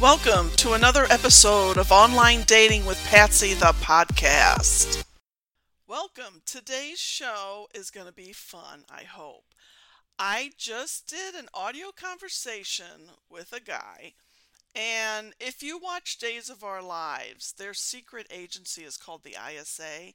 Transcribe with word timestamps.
Welcome 0.00 0.50
to 0.58 0.74
another 0.74 1.06
episode 1.10 1.76
of 1.76 1.90
Online 1.90 2.42
Dating 2.44 2.86
with 2.86 3.04
Patsy, 3.08 3.54
the 3.54 3.74
podcast. 3.80 5.02
Welcome. 5.88 6.42
Today's 6.46 7.00
show 7.00 7.66
is 7.74 7.90
going 7.90 8.06
to 8.06 8.12
be 8.12 8.32
fun, 8.32 8.84
I 8.88 9.02
hope. 9.02 9.46
I 10.16 10.52
just 10.56 11.08
did 11.08 11.34
an 11.34 11.48
audio 11.52 11.88
conversation 11.90 13.10
with 13.28 13.52
a 13.52 13.58
guy, 13.58 14.12
and 14.72 15.32
if 15.40 15.64
you 15.64 15.78
watch 15.78 16.18
Days 16.18 16.48
of 16.48 16.62
Our 16.62 16.80
Lives, 16.80 17.52
their 17.58 17.74
secret 17.74 18.28
agency 18.30 18.82
is 18.82 18.96
called 18.96 19.24
the 19.24 19.34
ISA, 19.34 20.12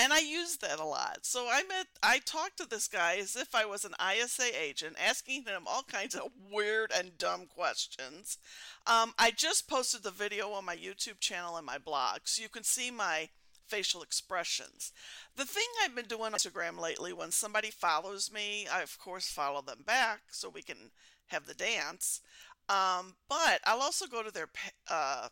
and 0.00 0.14
I 0.14 0.20
use 0.20 0.56
that 0.58 0.80
a 0.80 0.84
lot. 0.84 1.18
So 1.22 1.46
I 1.50 1.62
met, 1.68 1.86
I 2.02 2.20
talked 2.20 2.56
to 2.56 2.66
this 2.66 2.88
guy 2.88 3.16
as 3.16 3.36
if 3.36 3.54
I 3.54 3.66
was 3.66 3.84
an 3.84 3.94
ISA 4.00 4.58
agent, 4.58 4.96
asking 4.98 5.44
him 5.44 5.64
all 5.66 5.82
kinds 5.82 6.14
of 6.14 6.30
weird 6.50 6.90
and 6.96 7.18
dumb 7.18 7.46
questions. 7.46 8.38
Um, 8.86 9.12
I 9.18 9.30
just 9.30 9.68
posted 9.68 10.02
the 10.02 10.10
video 10.10 10.52
on 10.52 10.64
my 10.64 10.76
YouTube 10.76 11.20
channel 11.20 11.56
and 11.56 11.66
my 11.66 11.76
blog, 11.76 12.20
so 12.24 12.42
you 12.42 12.48
can 12.48 12.64
see 12.64 12.90
my 12.90 13.28
facial 13.68 14.02
expressions. 14.02 14.92
The 15.36 15.44
thing 15.44 15.66
I've 15.82 15.94
been 15.94 16.06
doing 16.06 16.22
on 16.22 16.32
Instagram 16.32 16.80
lately, 16.80 17.12
when 17.12 17.30
somebody 17.30 17.70
follows 17.70 18.32
me, 18.32 18.66
I 18.72 18.80
of 18.82 18.98
course 18.98 19.28
follow 19.28 19.60
them 19.60 19.84
back 19.86 20.22
so 20.30 20.48
we 20.48 20.62
can 20.62 20.90
have 21.26 21.46
the 21.46 21.54
dance. 21.54 22.22
Um, 22.68 23.16
but 23.28 23.60
I'll 23.64 23.82
also 23.82 24.06
go 24.06 24.22
to 24.22 24.30
their 24.30 24.48
uh, 24.88 25.28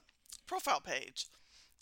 profile 0.47 0.81
page. 0.81 1.27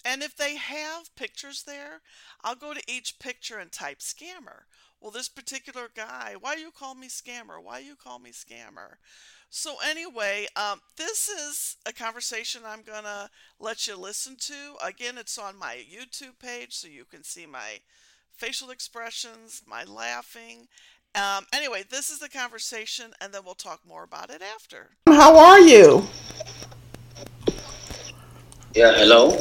And 0.07 0.23
if 0.23 0.37
they 0.37 0.55
have 0.57 1.15
pictures 1.17 1.65
there, 1.65 2.01
I'll 2.45 2.55
go 2.55 2.73
to 2.73 2.83
each 2.87 3.19
picture 3.19 3.59
and 3.59 3.73
type 3.73 3.99
scammer. 3.99 4.63
Well, 5.01 5.11
this 5.11 5.29
particular 5.29 5.89
guy, 5.95 6.37
why 6.41 6.55
you 6.55 6.71
call 6.71 6.95
me 6.95 7.09
scammer? 7.09 7.63
Why 7.63 7.81
you 7.81 7.97
call 7.97 8.21
me 8.21 8.31
scammer? 8.31 8.99
So 9.51 9.77
anyway, 9.85 10.47
um, 10.55 10.81
this 10.97 11.29
is 11.29 11.77
a 11.87 11.93
conversation 11.93 12.63
I'm 12.65 12.83
gonna 12.83 13.31
let 13.59 13.89
you 13.89 13.97
listen 13.97 14.37
to. 14.37 14.77
Again, 14.85 15.19
it's 15.19 15.39
on 15.39 15.59
my 15.59 15.77
YouTube 15.77 16.39
page, 16.39 16.75
so 16.75 16.87
you 16.87 17.05
can 17.05 17.25
see 17.25 17.47
my 17.47 17.81
facial 18.33 18.71
expressions, 18.71 19.63
my 19.67 19.83
laughing. 19.85 20.69
Um, 21.17 21.47
anyway, 21.53 21.83
this 21.89 22.11
is 22.11 22.21
the 22.21 22.29
conversation, 22.29 23.13
and 23.21 23.33
then 23.33 23.43
we'll 23.45 23.55
talk 23.55 23.81
more 23.87 24.05
about 24.05 24.31
it 24.31 24.43
after. 24.55 24.91
How 25.09 25.37
are 25.37 25.61
you? 25.61 26.07
Yeah, 28.77 28.93
hello. 28.93 29.33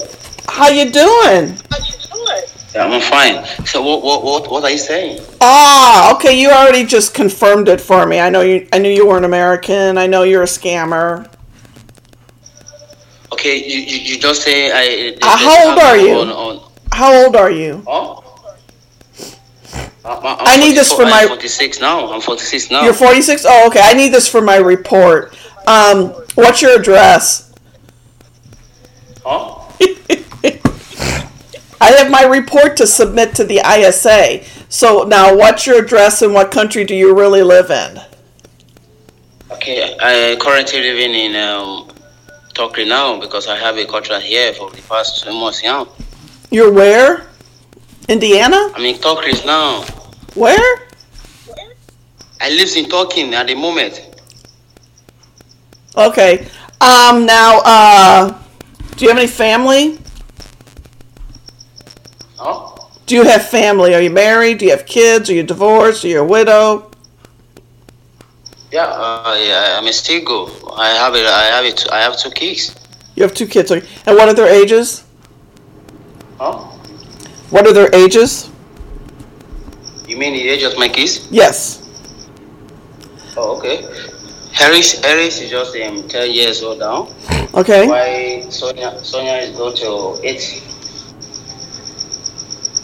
How 0.47 0.69
you 0.69 0.89
doing? 0.89 1.57
How 1.69 1.75
are 1.75 1.81
you 1.81 1.97
doing? 2.07 2.43
Yeah, 2.73 2.85
I'm 2.85 3.01
fine. 3.01 3.65
So 3.65 3.81
what 3.81 4.01
what 4.01 4.23
what 4.23 4.49
what 4.49 4.63
are 4.63 4.69
you 4.69 4.77
saying? 4.77 5.19
Ah, 5.41 6.15
okay. 6.15 6.39
You 6.39 6.51
already 6.51 6.85
just 6.85 7.13
confirmed 7.13 7.67
it 7.67 7.81
for 7.81 8.05
me. 8.05 8.21
I 8.21 8.29
know 8.29 8.39
you. 8.39 8.65
I 8.71 8.79
knew 8.79 8.89
you 8.89 9.05
weren't 9.05 9.25
American. 9.25 9.97
I 9.97 10.07
know 10.07 10.23
you're 10.23 10.43
a 10.43 10.45
scammer. 10.45 11.29
Okay, 13.33 13.57
you 13.57 13.79
you, 13.79 13.97
you 14.13 14.17
just 14.17 14.41
say 14.41 14.71
I. 14.71 15.17
Uh, 15.21 15.37
how 15.37 15.69
old 15.69 15.79
are 15.79 15.97
you? 15.97 16.13
On, 16.15 16.29
on, 16.29 16.71
How 16.93 17.25
old 17.25 17.35
are 17.35 17.51
you? 17.51 17.83
oh. 17.87 18.21
I'm, 20.05 20.23
I'm 20.23 20.37
I 20.39 20.55
need 20.57 20.77
this 20.77 20.93
for 20.93 21.03
my- 21.03 21.23
I'm 21.23 21.27
46 21.29 21.81
now. 21.81 22.13
I'm 22.13 22.21
46 22.21 22.69
now. 22.69 22.83
You're 22.83 22.93
46. 22.93 23.43
Oh, 23.49 23.67
okay. 23.67 23.81
I 23.83 23.93
need 23.93 24.13
this 24.13 24.29
for 24.29 24.39
my 24.39 24.57
report. 24.57 25.35
Um, 25.67 26.09
what's 26.35 26.61
your 26.61 26.79
address? 26.79 27.44
Huh? 29.25 29.59
I 31.81 31.91
have 31.91 32.11
my 32.11 32.23
report 32.23 32.77
to 32.77 32.85
submit 32.85 33.33
to 33.35 33.43
the 33.43 33.59
ISA. 33.65 34.43
So 34.69 35.03
now, 35.03 35.35
what's 35.35 35.65
your 35.65 35.83
address 35.83 36.21
and 36.21 36.33
what 36.33 36.51
country 36.51 36.83
do 36.83 36.95
you 36.95 37.17
really 37.17 37.41
live 37.41 37.71
in? 37.71 37.99
Okay, 39.51 39.97
I 39.99 40.37
currently 40.39 40.79
living 40.79 41.15
in 41.15 41.35
um, 41.35 41.89
Turkey 42.53 42.85
now 42.85 43.19
because 43.19 43.47
I 43.47 43.57
have 43.57 43.77
a 43.77 43.85
contract 43.85 44.25
here 44.25 44.53
for 44.53 44.69
the 44.69 44.81
past 44.83 45.23
two 45.23 45.33
months 45.33 45.63
now. 45.63 45.87
You're 46.51 46.71
where? 46.71 47.25
Indiana? 48.07 48.71
I'm 48.75 48.85
in 48.85 49.01
Turkey 49.01 49.43
now. 49.45 49.81
Where? 50.35 50.87
I 52.41 52.49
live 52.49 52.69
in 52.75 52.89
Turkey 52.89 53.33
at 53.33 53.47
the 53.47 53.55
moment. 53.55 54.01
Okay. 55.97 56.47
Um, 56.79 57.25
now, 57.25 57.61
uh, 57.65 58.44
do 58.97 59.05
you 59.05 59.09
have 59.09 59.17
any 59.17 59.27
family? 59.27 59.99
Huh? 62.37 62.71
Do 63.05 63.15
you 63.15 63.23
have 63.23 63.47
family? 63.47 63.93
Are 63.93 64.01
you 64.01 64.09
married? 64.09 64.59
Do 64.59 64.65
you 64.65 64.71
have 64.71 64.85
kids? 64.85 65.29
Are 65.29 65.33
you 65.33 65.43
divorced? 65.43 66.03
Are 66.05 66.07
you 66.07 66.19
a 66.21 66.25
widow? 66.25 66.91
Yeah, 68.71 68.85
uh, 68.85 69.37
yeah, 69.39 69.77
I'm 69.77 69.87
a 69.87 69.93
single. 69.93 70.51
I 70.77 70.89
have 70.89 71.13
a, 71.13 71.25
I 71.25 71.45
have 71.63 71.75
two- 71.75 71.89
I 71.91 71.99
have 72.01 72.17
two 72.17 72.31
kids. 72.31 72.75
You 73.15 73.23
have 73.23 73.33
two 73.33 73.47
kids. 73.47 73.71
okay. 73.71 73.87
And 74.05 74.17
what 74.17 74.27
are 74.27 74.33
their 74.33 74.49
ages? 74.51 75.03
Huh? 76.37 76.57
What 77.51 77.65
are 77.67 77.73
their 77.73 77.93
ages? 77.95 78.49
You 80.07 80.17
mean 80.17 80.33
the 80.33 80.49
age 80.49 80.63
of 80.63 80.77
my 80.77 80.89
kids? 80.89 81.27
Yes. 81.31 81.81
Oh, 83.37 83.57
okay. 83.57 83.85
Harris, 84.55 84.99
Harris 85.03 85.41
is 85.41 85.49
just 85.49 85.75
um, 85.75 86.07
10 86.07 86.31
years 86.31 86.63
old 86.63 86.79
now. 86.79 87.09
Okay. 87.53 87.87
Why 87.87 88.49
Sonia, 88.49 89.03
Sonia 89.03 89.33
is 89.33 89.55
going 89.55 89.75
to 89.75 90.19
8. 90.23 90.63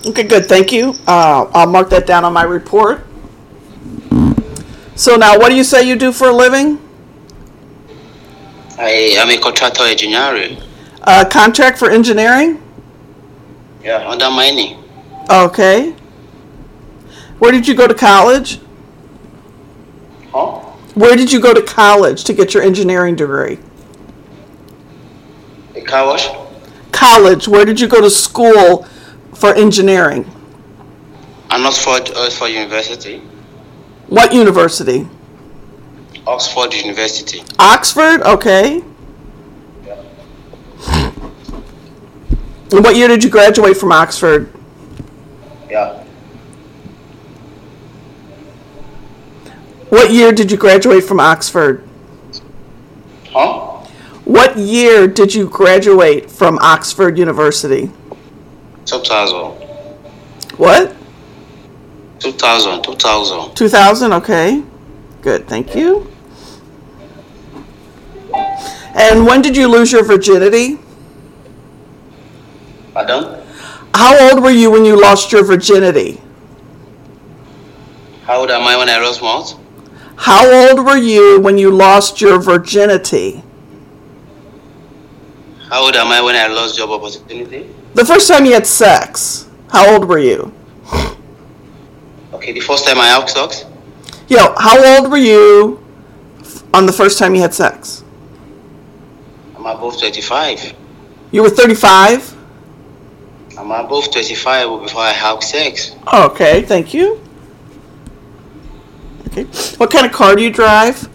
Okay, 0.07 0.23
good. 0.23 0.45
Thank 0.47 0.73
you. 0.73 0.93
Uh, 1.07 1.49
I'll 1.53 1.67
mark 1.67 1.89
that 1.91 2.05
down 2.05 2.25
on 2.25 2.33
my 2.33 2.43
report. 2.43 3.05
So 4.95 5.15
now, 5.15 5.37
what 5.39 5.49
do 5.49 5.55
you 5.55 5.63
say 5.63 5.87
you 5.87 5.95
do 5.95 6.11
for 6.11 6.27
a 6.27 6.33
living? 6.33 6.77
I 8.77 9.15
am 9.17 9.29
a 9.29 9.37
contractor 9.37 9.83
engineer. 9.83 10.57
Uh, 11.03 11.23
contract 11.29 11.79
for 11.79 11.89
engineering? 11.89 12.61
Yeah, 13.81 14.07
under 14.09 14.29
mining. 14.29 14.83
Okay. 15.29 15.95
Where 17.39 17.51
did 17.51 17.67
you 17.67 17.75
go 17.75 17.87
to 17.87 17.93
college? 17.93 18.59
Where 20.93 21.15
did 21.15 21.31
you 21.31 21.39
go 21.39 21.53
to 21.53 21.61
college 21.61 22.23
to 22.25 22.33
get 22.33 22.53
your 22.53 22.63
engineering 22.63 23.15
degree? 23.15 23.59
Car 25.85 26.05
wash? 26.05 26.29
College. 26.91 27.47
Where 27.47 27.65
did 27.65 27.79
you 27.79 27.87
go 27.87 28.01
to 28.01 28.09
school 28.09 28.83
for 29.33 29.53
engineering? 29.55 30.29
And 31.49 31.65
Oxford, 31.65 32.11
Oxford 32.15 32.47
University. 32.47 33.19
What 34.07 34.33
university? 34.33 35.07
Oxford 36.27 36.73
University. 36.73 37.41
Oxford? 37.59 38.21
Okay. 38.21 38.83
And 42.73 42.85
what 42.85 42.95
year 42.95 43.09
did 43.09 43.21
you 43.23 43.29
graduate 43.29 43.75
from 43.75 43.91
Oxford? 43.91 44.49
Yeah. 45.69 46.00
What 49.91 50.09
year 50.09 50.31
did 50.31 50.49
you 50.49 50.55
graduate 50.55 51.03
from 51.03 51.19
Oxford? 51.19 51.83
Huh? 53.25 53.83
What 54.23 54.57
year 54.57 55.05
did 55.05 55.35
you 55.35 55.49
graduate 55.49 56.31
from 56.31 56.57
Oxford 56.59 57.17
University? 57.17 57.91
2000. 58.85 59.51
What? 60.55 60.95
2000, 62.19 62.83
2000. 62.83 63.53
2000? 63.53 64.13
Okay. 64.13 64.63
Good, 65.21 65.49
thank 65.49 65.75
you. 65.75 66.09
And 68.95 69.25
when 69.25 69.41
did 69.41 69.57
you 69.57 69.67
lose 69.67 69.91
your 69.91 70.05
virginity? 70.05 70.79
Pardon? 72.93 73.45
How 73.93 74.29
old 74.29 74.41
were 74.41 74.51
you 74.51 74.71
when 74.71 74.85
you 74.85 74.97
lost 74.97 75.33
your 75.33 75.43
virginity? 75.43 76.21
How 78.23 78.39
old 78.39 78.51
am 78.51 78.61
I 78.61 78.77
when 78.77 78.87
I 78.87 78.97
lost 78.97 79.21
mouth? 79.21 79.60
How 80.21 80.45
old 80.45 80.85
were 80.85 80.97
you 80.97 81.39
when 81.41 81.57
you 81.57 81.71
lost 81.71 82.21
your 82.21 82.39
virginity? 82.39 83.41
How 85.67 85.83
old 85.83 85.95
am 85.95 86.11
I 86.11 86.21
when 86.21 86.35
I 86.35 86.45
lost 86.45 86.77
job 86.77 86.91
opportunity? 86.91 87.67
The 87.95 88.05
first 88.05 88.27
time 88.27 88.45
you 88.45 88.53
had 88.53 88.67
sex. 88.67 89.49
How 89.71 89.91
old 89.91 90.07
were 90.07 90.19
you? 90.19 90.53
Okay, 92.33 92.51
the 92.51 92.59
first 92.59 92.85
time 92.85 92.99
I 92.99 93.07
had 93.07 93.27
sex? 93.27 93.65
You 94.27 94.37
know, 94.37 94.53
how 94.59 94.77
old 94.93 95.09
were 95.09 95.17
you 95.17 95.83
on 96.71 96.85
the 96.85 96.93
first 96.93 97.17
time 97.17 97.33
you 97.33 97.41
had 97.41 97.55
sex? 97.55 98.03
I'm 99.55 99.65
above 99.65 99.95
35. 99.95 100.75
You 101.31 101.41
were 101.41 101.49
35? 101.49 102.37
I'm 103.57 103.71
above 103.71 104.05
35 104.05 104.83
before 104.83 105.01
I 105.01 105.13
had 105.13 105.41
sex. 105.41 105.95
Okay, 106.13 106.61
thank 106.61 106.93
you. 106.93 107.19
Okay. 109.31 109.43
What 109.77 109.89
kind 109.91 110.05
of 110.05 110.11
car 110.11 110.35
do 110.35 110.43
you 110.43 110.51
drive? 110.51 111.07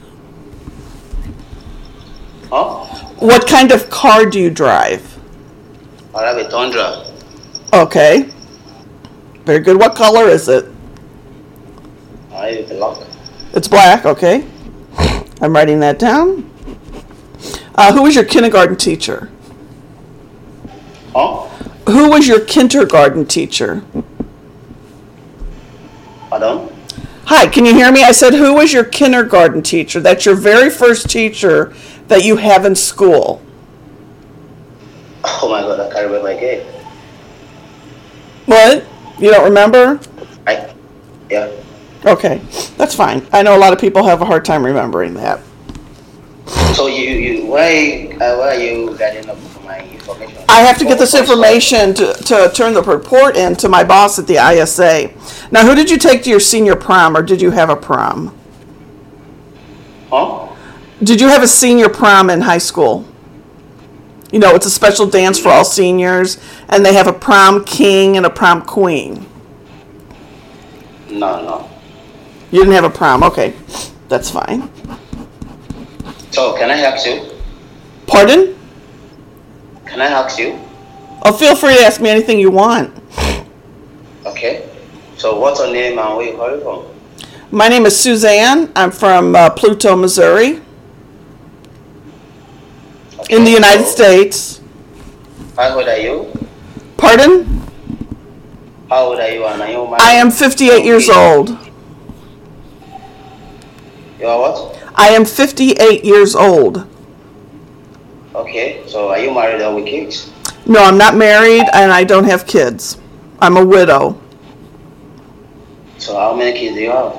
Huh? 2.51 2.85
What 3.19 3.47
kind 3.47 3.73
of 3.73 3.91
car 3.91 4.25
do 4.25 4.41
you 4.41 4.51
drive? 4.51 5.19
I 6.15 6.23
have 6.23 6.39
a 6.39 6.49
Tundra. 6.49 7.05
Okay. 7.75 8.31
Very 9.45 9.61
good. 9.61 9.77
What 9.77 9.95
color 9.95 10.29
is 10.29 10.49
it? 10.49 10.67
I 12.33 12.67
a. 12.71 13.07
It's 13.53 13.69
black, 13.69 14.07
okay. 14.07 14.47
I'm 15.41 15.53
writing 15.53 15.81
that 15.81 15.99
down. 15.99 16.51
Uh, 17.75 17.93
who 17.93 18.03
was 18.03 18.15
your 18.15 18.25
kindergarten 18.25 18.77
teacher? 18.77 19.31
Huh? 21.15 21.47
Who 21.89 22.11
was 22.11 22.27
your 22.27 22.41
kindergarten 22.41 23.27
teacher? 23.27 23.85
Pardon? 26.31 26.66
Hi, 27.29 27.49
can 27.49 27.67
you 27.67 27.75
hear 27.75 27.91
me? 27.91 28.05
I 28.05 28.13
said, 28.13 28.35
who 28.35 28.55
was 28.55 28.73
your 28.73 28.85
kindergarten 28.85 29.61
teacher? 29.61 29.99
That's 29.99 30.25
your 30.25 30.37
very 30.37 30.71
first 30.71 31.11
teacher 31.11 31.75
that 32.07 32.25
you 32.25 32.37
have 32.37 32.65
in 32.65 32.77
school. 32.77 33.43
Oh 35.25 35.49
my 35.51 35.61
god, 35.63 35.81
I 35.81 35.93
can't 35.93 36.07
remember 36.07 36.29
again. 36.29 36.65
What? 38.47 38.87
You 39.19 39.33
don't 39.33 39.45
remember? 39.45 39.99
I, 40.47 40.73
yeah. 41.29 41.51
Okay, 42.05 42.41
that's 42.77 42.95
fine. 42.95 43.27
I 43.33 43.43
know 43.43 43.57
a 43.57 43.59
lot 43.59 43.73
of 43.73 43.81
people 43.81 44.05
have 44.05 44.23
a 44.23 44.25
hard 44.25 44.45
time 44.45 44.65
remembering 44.65 45.15
that. 45.15 45.41
So 46.77 46.87
you, 46.87 47.11
you 47.11 47.47
why, 47.47 48.17
uh, 48.21 48.37
why 48.37 48.55
are 48.55 48.61
you 48.61 48.97
getting 48.99 49.29
up 49.29 49.37
my 49.67 49.81
information? 49.81 50.45
I 50.49 50.61
have 50.61 50.79
to 50.79 50.85
get 50.85 50.99
this 50.99 51.15
information 51.15 51.95
to, 51.95 52.15
to 52.15 52.51
turn 52.55 52.75
the 52.75 52.83
report 52.83 53.37
in 53.37 53.57
to 53.57 53.69
my 53.69 53.85
boss 53.85 54.19
at 54.19 54.27
the 54.27 54.35
ISA. 54.35 55.11
Now, 55.51 55.67
who 55.67 55.75
did 55.75 55.91
you 55.91 55.99
take 55.99 56.23
to 56.25 56.31
your 56.31 56.41
senior 56.41 56.77
prom, 56.77 57.17
or 57.17 57.23
did 57.23 57.41
you 57.43 57.51
have 57.51 57.69
a 57.69 57.77
prom? 57.77 58.37
Huh? 60.11 60.55
Did 61.03 61.21
you 61.21 61.29
have 61.29 61.43
a 61.43 61.49
senior 61.49 61.89
prom 61.89 62.31
in 62.31 62.41
high 62.41 62.59
school? 62.59 63.07
You 64.33 64.39
know, 64.39 64.55
it's 64.55 64.67
a 64.67 64.71
special 64.71 65.07
dance 65.07 65.39
for 65.39 65.51
all 65.51 65.65
seniors, 65.65 66.39
and 66.69 66.85
they 66.85 66.95
have 66.95 67.07
a 67.07 67.13
prom 67.13 67.65
king 67.65 68.17
and 68.17 68.27
a 68.27 68.31
prom 68.31 68.63
queen. 68.63 69.27
No, 71.11 71.43
no. 71.43 71.71
You 72.51 72.61
didn't 72.61 72.75
have 72.75 72.85
a 72.85 72.91
prom, 72.91 73.23
okay. 73.23 73.55
That's 74.09 74.31
fine. 74.31 74.71
So 76.31 76.57
can 76.57 76.71
I 76.71 76.81
ask 76.81 77.07
you? 77.07 77.31
Pardon? 78.07 78.56
Can 79.97 80.13
I 80.13 80.21
ask 80.21 80.39
you? 80.39 80.61
Oh, 81.25 81.33
feel 81.33 81.57
free 81.57 81.75
to 81.75 81.81
ask 81.81 82.03
me 82.03 82.11
anything 82.11 82.39
you 82.39 82.51
want. 82.51 82.93
Okay. 84.27 84.69
So 85.17 85.41
what's 85.41 85.59
your 85.59 85.73
name 85.73 85.99
and 85.99 86.19
where 86.19 86.29
are 86.29 86.31
you 86.31 86.37
calling 86.37 86.61
from? 86.61 86.85
My 87.51 87.69
name 87.69 87.87
is 87.87 87.99
Suzanne. 87.99 88.71
I'm 88.77 88.91
from 88.91 89.35
uh, 89.35 89.49
Pluto, 89.49 89.97
Missouri, 89.97 90.61
in 93.31 93.45
the 93.45 93.51
United 93.51 93.87
so 93.87 93.93
States. 93.93 94.61
How 95.57 95.75
old 95.79 95.89
are 95.89 95.97
you? 95.97 96.31
Pardon? 96.99 97.63
How 98.91 99.07
old 99.07 99.19
are 99.19 99.31
you 99.31 99.47
and 99.47 99.63
are 99.63 99.71
you 99.71 99.83
married? 99.87 100.03
I 100.03 100.13
am 100.13 100.31
58 100.31 100.85
years 100.85 101.09
old. 101.09 101.49
You 104.21 104.27
are 104.27 104.39
what? 104.39 104.79
I 104.95 105.09
am 105.13 105.25
58 105.25 106.05
years 106.05 106.37
old. 106.37 106.87
Okay. 108.37 108.87
So 108.87 109.09
are 109.09 109.19
you 109.19 109.33
married 109.33 109.63
or 109.63 109.75
with 109.75 109.87
kids? 109.87 110.31
No, 110.67 110.85
I'm 110.85 110.99
not 110.99 111.17
married 111.17 111.65
and 111.73 111.91
I 111.91 112.05
don't 112.05 112.25
have 112.25 112.47
kids. 112.47 112.99
I'm 113.41 113.57
a 113.57 113.65
widow. 113.65 114.21
So 115.99 116.15
how 116.19 116.35
many 116.37 116.59
kids 116.59 116.77
do 116.77 116.83
you 116.83 116.91
have? 116.91 117.17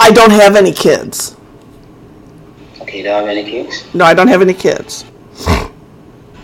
I 0.00 0.10
don't 0.10 0.30
have 0.30 0.56
any 0.56 0.72
kids. 0.72 1.36
Okay, 2.80 2.98
you 2.98 3.04
don't 3.04 3.26
have 3.26 3.28
any 3.28 3.48
kids? 3.48 3.84
No, 3.94 4.04
I 4.04 4.14
don't 4.14 4.28
have 4.28 4.42
any 4.42 4.54
kids. 4.54 5.04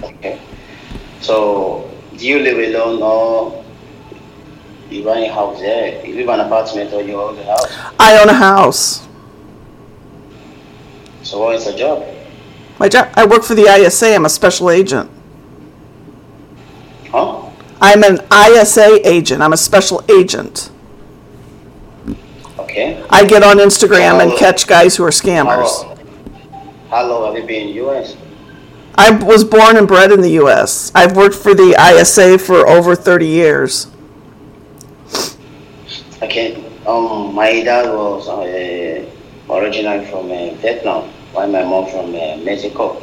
Okay. 0.02 0.40
So 1.20 1.90
do 2.16 2.26
you 2.26 2.38
live 2.38 2.58
alone 2.58 3.02
or 3.02 3.64
you 4.90 5.06
run 5.06 5.22
a 5.22 5.32
house 5.32 5.58
there? 5.58 6.06
You 6.06 6.14
live 6.16 6.28
in 6.28 6.40
an 6.40 6.40
apartment 6.40 6.92
or 6.92 7.02
you 7.02 7.20
own 7.20 7.38
a 7.38 7.44
house? 7.44 7.72
I 7.98 8.20
own 8.20 8.28
a 8.28 8.34
house. 8.34 9.06
So 11.22 11.40
what 11.40 11.56
is 11.56 11.66
your 11.66 11.76
job? 11.76 12.04
My 12.78 12.88
job, 12.88 13.10
I 13.14 13.24
work 13.24 13.44
for 13.44 13.54
the 13.54 13.62
ISA. 13.62 14.14
I'm 14.14 14.24
a 14.24 14.28
special 14.28 14.70
agent. 14.70 15.10
Huh? 17.10 17.50
I'm 17.80 18.02
an 18.02 18.18
ISA 18.32 19.06
agent. 19.08 19.42
I'm 19.42 19.52
a 19.52 19.56
special 19.56 20.04
agent. 20.10 20.70
Okay. 22.58 23.04
I 23.10 23.24
get 23.24 23.42
on 23.42 23.58
Instagram 23.58 24.22
and 24.22 24.36
catch 24.36 24.66
guys 24.66 24.96
who 24.96 25.04
are 25.04 25.10
scammers. 25.10 25.84
How, 25.84 27.00
how 27.02 27.06
long 27.06 27.34
have 27.34 27.42
you 27.42 27.46
been 27.46 27.68
in 27.68 27.74
the 27.74 27.86
US? 27.86 28.16
I 28.96 29.10
was 29.10 29.42
born 29.42 29.76
and 29.76 29.88
bred 29.88 30.12
in 30.12 30.20
the 30.20 30.30
U.S. 30.42 30.92
I've 30.94 31.16
worked 31.16 31.34
for 31.34 31.52
the 31.54 31.74
ISA 31.78 32.38
for 32.38 32.66
over 32.68 32.94
30 32.94 33.26
years. 33.26 33.88
Okay. 36.22 36.54
Um, 36.86 37.34
my 37.34 37.62
dad 37.62 37.86
was 37.92 38.28
uh, 38.28 39.04
originally 39.50 40.06
from 40.06 40.26
uh, 40.26 40.54
Vietnam, 40.60 41.10
while 41.34 41.48
my 41.50 41.64
mom 41.64 41.90
from 41.90 42.14
uh, 42.14 42.36
Mexico. 42.38 43.02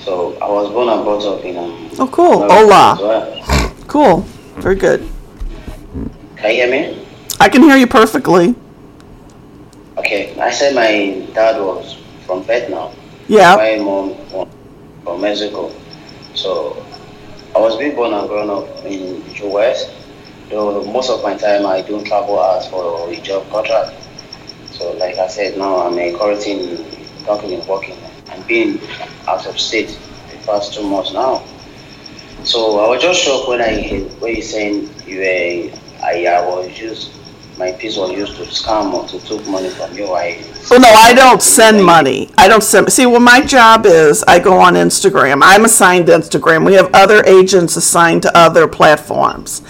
So 0.00 0.36
I 0.38 0.48
was 0.48 0.70
born 0.70 0.88
and 0.88 1.02
brought 1.02 1.24
up 1.24 1.44
in 1.44 1.56
um. 1.56 1.90
Oh, 1.98 2.08
cool. 2.08 2.42
America 2.42 2.54
Hola. 2.54 2.98
well. 3.00 3.84
Cool. 3.88 4.20
Very 4.60 4.74
good. 4.76 5.08
Can 6.36 6.50
you 6.50 6.56
hear 6.56 6.70
me? 6.70 7.06
I 7.40 7.48
can 7.48 7.62
hear 7.62 7.76
you 7.76 7.86
perfectly. 7.86 8.54
Okay. 9.96 10.38
I 10.38 10.50
said 10.50 10.74
my 10.74 11.26
dad 11.32 11.60
was 11.60 11.96
from 12.26 12.44
Vietnam. 12.44 12.94
Yeah. 13.28 13.56
My 13.56 13.76
mom 13.76 14.14
from, 14.28 14.50
from 15.02 15.20
Mexico. 15.22 15.72
So 16.34 16.84
I 17.56 17.58
was 17.60 17.76
being 17.78 17.94
born 17.96 18.12
and 18.12 18.28
grown 18.28 18.50
up 18.50 18.68
in 18.84 19.24
the 19.24 19.48
US. 19.48 19.90
Though 20.50 20.84
most 20.84 21.08
of 21.08 21.22
my 21.22 21.34
time 21.36 21.64
I 21.64 21.80
don't 21.80 22.04
travel 22.04 22.38
as 22.42 22.68
for 22.68 23.10
a 23.10 23.16
job 23.22 23.48
contract. 23.50 23.96
So 24.72 24.92
like 24.92 25.16
I 25.16 25.28
said, 25.28 25.56
now 25.56 25.86
I'm 25.86 25.98
encouraging 25.98 26.84
talking 27.24 27.52
and 27.54 27.66
working 27.68 27.98
and 28.30 28.46
being 28.46 28.80
out 29.28 29.46
of 29.46 29.58
state 29.58 29.98
the 30.30 30.36
past 30.46 30.74
two 30.74 30.88
months 30.88 31.12
now. 31.12 31.44
So 32.44 32.78
I 32.84 32.88
was 32.88 33.02
just 33.02 33.20
shocked 33.20 33.48
when 33.48 33.60
I 33.60 34.00
when 34.20 34.36
you 34.36 34.42
saying 34.42 34.90
you 35.06 35.18
were 35.18 35.78
I, 36.04 36.26
I 36.26 36.46
was 36.46 36.78
used 36.78 37.10
my 37.58 37.70
piece 37.72 37.96
was 37.96 38.10
used 38.10 38.36
to 38.36 38.42
scam 38.42 38.92
or 38.92 39.06
to 39.08 39.18
take 39.20 39.46
money 39.46 39.70
from 39.70 39.96
you. 39.96 40.06
I 40.12 40.42
Well, 40.70 40.80
no, 40.80 40.88
I 40.88 41.14
don't 41.14 41.40
send 41.40 41.84
money. 41.84 42.30
I 42.36 42.48
don't 42.48 42.62
send. 42.62 42.92
See, 42.92 43.06
what 43.06 43.22
my 43.22 43.40
job 43.40 43.86
is, 43.86 44.24
I 44.24 44.38
go 44.38 44.58
on 44.58 44.74
Instagram. 44.74 45.40
I'm 45.42 45.64
assigned 45.64 46.06
to 46.06 46.12
Instagram. 46.12 46.66
We 46.66 46.74
have 46.74 46.90
other 46.92 47.22
agents 47.24 47.76
assigned 47.76 48.22
to 48.22 48.36
other 48.36 48.66
platforms. 48.66 49.62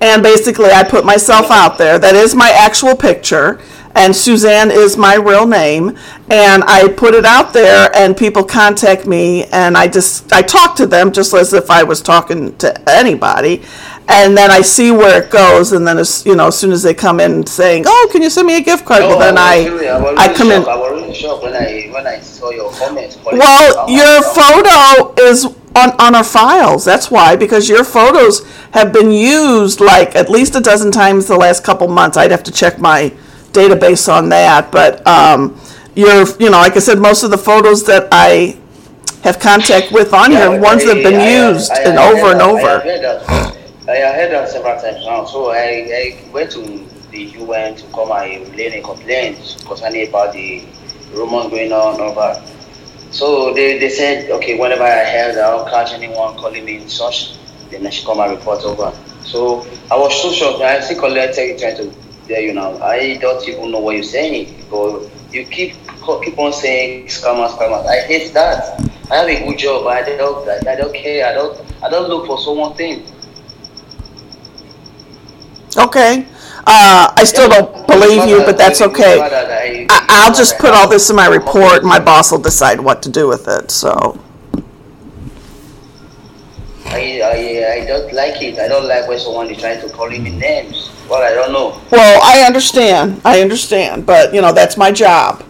And 0.00 0.22
basically, 0.22 0.70
I 0.70 0.84
put 0.84 1.04
myself 1.04 1.50
out 1.50 1.78
there. 1.78 1.98
That 1.98 2.14
is 2.14 2.34
my 2.34 2.50
actual 2.50 2.96
picture. 2.96 3.60
And 3.94 4.14
Suzanne 4.14 4.70
is 4.70 4.96
my 4.96 5.16
real 5.16 5.46
name. 5.46 5.96
And 6.30 6.64
I 6.64 6.88
put 6.88 7.14
it 7.14 7.24
out 7.24 7.52
there, 7.52 7.90
and 7.94 8.16
people 8.16 8.42
contact 8.42 9.06
me, 9.06 9.44
and 9.46 9.76
I 9.76 9.88
just 9.88 10.32
I 10.32 10.42
talk 10.42 10.76
to 10.76 10.86
them 10.86 11.12
just 11.12 11.34
as 11.34 11.52
if 11.52 11.70
I 11.70 11.82
was 11.82 12.00
talking 12.00 12.56
to 12.58 12.90
anybody. 12.90 13.62
And 14.08 14.36
then 14.36 14.50
I 14.50 14.62
see 14.62 14.90
where 14.90 15.22
it 15.22 15.30
goes, 15.30 15.72
and 15.72 15.86
then 15.86 15.98
as 15.98 16.24
you 16.26 16.34
know, 16.34 16.48
as 16.48 16.58
soon 16.58 16.72
as 16.72 16.82
they 16.82 16.94
come 16.94 17.20
in 17.20 17.46
saying, 17.46 17.84
"Oh, 17.86 18.08
can 18.10 18.22
you 18.22 18.30
send 18.30 18.46
me 18.46 18.56
a 18.56 18.60
gift 18.60 18.84
card?" 18.84 19.02
well, 19.02 19.18
then 19.18 19.38
oh, 19.38 19.42
I 19.42 19.66
really, 19.66 19.88
I, 19.88 19.96
I 19.96 20.26
really 20.26 20.34
come 20.34 20.50
in. 20.50 20.62
shocked. 20.62 20.68
I 20.68 20.76
was 20.76 21.02
really 21.02 21.14
shocked 21.14 21.42
when 21.42 21.54
I 21.54 21.88
when 21.92 22.06
I 22.06 22.18
saw 22.20 22.50
your 22.50 22.72
comments. 22.72 23.18
Well, 23.24 23.90
your 23.90 24.22
photo 24.22 25.14
is 25.22 25.44
on, 25.76 25.90
on 26.00 26.14
our 26.14 26.24
files. 26.24 26.84
That's 26.84 27.10
why, 27.10 27.36
because 27.36 27.68
your 27.68 27.84
photos 27.84 28.44
have 28.72 28.92
been 28.92 29.12
used 29.12 29.80
like 29.80 30.16
at 30.16 30.28
least 30.28 30.54
a 30.56 30.60
dozen 30.60 30.90
times 30.90 31.26
the 31.26 31.36
last 31.36 31.64
couple 31.64 31.88
months. 31.88 32.16
I'd 32.16 32.30
have 32.30 32.42
to 32.44 32.52
check 32.52 32.78
my 32.78 33.12
database 33.52 34.12
on 34.12 34.28
that, 34.30 34.72
but 34.72 35.06
um, 35.06 35.58
your, 35.94 36.26
you 36.38 36.50
know, 36.50 36.58
like 36.58 36.76
I 36.76 36.80
said, 36.80 36.98
most 36.98 37.22
of 37.22 37.30
the 37.30 37.38
photos 37.38 37.84
that 37.84 38.08
I 38.10 38.58
have 39.22 39.38
contact 39.38 39.92
with 39.92 40.12
on 40.12 40.30
here, 40.30 40.60
ones 40.60 40.84
that 40.84 40.96
have 40.96 41.04
been 41.04 41.52
used 41.54 41.70
and 41.72 41.98
over 41.98 42.32
and 42.32 42.42
over. 42.42 42.80
have 42.80 42.82
heard 42.82 43.02
that. 43.02 43.52
I 43.88 44.14
heard 44.14 44.32
that 44.32 44.48
several 44.48 44.80
times 44.80 45.04
now. 45.04 45.24
So 45.24 45.50
I, 45.50 46.18
I 46.24 46.30
went 46.32 46.50
to 46.52 46.86
the 47.10 47.22
UN 47.38 47.76
to 47.76 47.86
come 47.92 48.10
and 48.10 48.48
relay 48.48 48.78
a 48.78 48.82
complaint 48.82 49.62
concerning 49.66 50.08
about 50.08 50.32
the 50.32 50.64
rumors 51.12 51.50
going 51.50 51.72
on 51.72 52.00
over. 52.00 52.42
So 53.10 53.52
they, 53.52 53.78
they 53.78 53.90
said, 53.90 54.30
okay, 54.30 54.58
whenever 54.58 54.84
I 54.84 55.04
heard 55.04 55.34
that 55.34 55.44
I'll 55.44 55.68
catch 55.68 55.92
anyone 55.92 56.36
calling 56.36 56.64
me 56.64 56.78
in 56.78 56.88
such, 56.88 57.36
then 57.70 57.86
I 57.86 57.90
should 57.90 58.06
come 58.06 58.20
and 58.20 58.32
report 58.32 58.62
over. 58.64 58.96
So 59.24 59.66
I 59.90 59.96
was 59.96 60.20
so 60.22 60.32
shocked. 60.32 60.62
I 60.62 60.80
still 60.80 60.98
collected 60.98 61.58
trying 61.58 61.76
to 61.76 61.94
you 62.28 62.54
know, 62.54 62.80
I 62.82 63.16
don't 63.16 63.46
even 63.48 63.70
know 63.70 63.80
what 63.80 63.94
you're 63.94 64.04
saying. 64.04 64.66
But 64.70 65.08
you 65.32 65.44
keep 65.44 65.74
keep 66.24 66.38
on 66.38 66.52
saying 66.52 67.06
scammers, 67.06 67.50
scammers. 67.56 67.86
I 67.86 68.00
hate 68.06 68.32
that. 68.34 68.80
I 69.10 69.16
have 69.16 69.28
a 69.28 69.46
good 69.46 69.58
job. 69.58 69.86
I 69.86 70.02
don't 70.16 70.48
I 70.66 70.74
don't 70.76 70.94
care. 70.94 71.26
I 71.26 71.32
don't 71.32 71.58
I 71.82 71.90
don't 71.90 72.08
look 72.08 72.26
for 72.26 72.38
someone 72.38 72.74
thing. 72.74 73.06
Okay. 75.76 76.26
Uh, 76.64 77.12
I 77.16 77.24
still 77.24 77.48
don't 77.48 77.86
believe 77.88 78.28
you, 78.28 78.38
but 78.44 78.56
that's 78.56 78.80
okay. 78.80 79.20
I, 79.20 80.06
I'll 80.08 80.34
just 80.34 80.58
put 80.58 80.70
all 80.70 80.88
this 80.88 81.10
in 81.10 81.16
my 81.16 81.26
report, 81.26 81.82
my 81.82 81.98
boss 81.98 82.30
will 82.30 82.38
decide 82.38 82.80
what 82.80 83.02
to 83.02 83.10
do 83.10 83.26
with 83.26 83.48
it. 83.48 83.70
So, 83.72 84.22
I, 86.92 87.20
I, 87.22 87.72
I 87.80 87.86
don't 87.86 88.12
like 88.12 88.42
it. 88.42 88.58
I 88.58 88.68
don't 88.68 88.86
like 88.86 89.08
when 89.08 89.18
someone 89.18 89.48
is 89.50 89.58
trying 89.58 89.80
to 89.80 89.88
call 89.88 90.10
me 90.10 90.18
names. 90.18 90.90
Well, 91.08 91.22
I 91.22 91.34
don't 91.34 91.52
know. 91.52 91.80
well, 91.90 92.20
I 92.22 92.42
understand. 92.46 93.20
I 93.24 93.40
understand, 93.40 94.04
but 94.04 94.34
you 94.34 94.42
know 94.42 94.52
that's 94.52 94.76
my 94.76 94.92
job. 94.92 95.42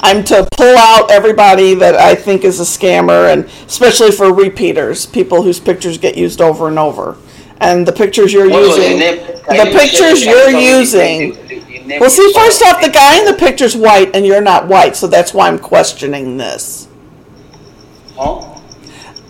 I'm 0.00 0.22
to 0.24 0.46
pull 0.56 0.76
out 0.78 1.10
everybody 1.10 1.74
that 1.74 1.96
I 1.96 2.14
think 2.14 2.44
is 2.44 2.60
a 2.60 2.62
scammer, 2.62 3.32
and 3.32 3.46
especially 3.66 4.12
for 4.12 4.32
repeaters, 4.32 5.04
people 5.04 5.42
whose 5.42 5.58
pictures 5.58 5.98
get 5.98 6.16
used 6.16 6.40
over 6.40 6.68
and 6.68 6.78
over. 6.78 7.16
And 7.60 7.88
the 7.88 7.92
pictures 7.92 8.32
you're 8.32 8.48
was 8.48 8.76
using, 8.76 8.98
the 8.98 8.98
name? 8.98 9.16
The 9.48 9.70
you 9.70 9.78
pictures 9.78 10.24
you're 10.24 10.50
using. 10.50 11.98
Well, 11.98 12.10
see, 12.10 12.32
first 12.34 12.62
off, 12.62 12.80
the 12.80 12.90
guy 12.90 13.18
in 13.18 13.24
the 13.24 13.34
picture's 13.34 13.76
white, 13.76 14.14
and 14.14 14.24
you're 14.24 14.42
not 14.42 14.68
white, 14.68 14.94
so 14.94 15.06
that's 15.06 15.34
why 15.34 15.48
I'm 15.48 15.58
questioning 15.58 16.36
this. 16.36 16.86
Huh? 18.16 18.55